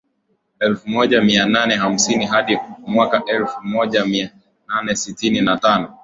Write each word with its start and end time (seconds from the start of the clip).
elfu 0.59 0.89
moja 0.89 1.21
mia 1.21 1.45
nane 1.45 1.75
hamsini 1.75 2.25
hadi 2.25 2.59
mwaka 2.87 3.23
elfu 3.25 3.61
moja 3.63 4.05
mia 4.05 4.31
nane 4.67 4.95
sitini 4.95 5.41
na 5.41 5.57
tano 5.57 5.97